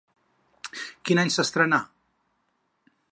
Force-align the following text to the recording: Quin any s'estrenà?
Quin 1.09 1.21
any 1.25 1.31
s'estrenà? 1.37 1.81